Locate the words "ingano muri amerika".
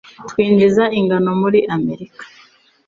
0.99-2.23